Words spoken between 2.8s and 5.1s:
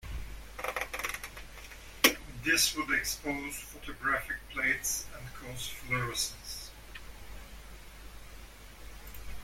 expose photographic plates